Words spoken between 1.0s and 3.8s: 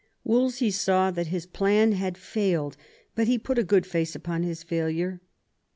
that his plan had failed, but he put a